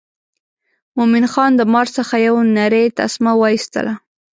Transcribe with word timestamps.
مومن 0.97 1.25
خان 1.33 1.51
د 1.55 1.61
مار 1.73 1.87
څخه 1.97 2.15
یو 2.27 2.35
نرۍ 2.57 2.85
تسمه 2.99 3.31
وایستله. 3.41 3.93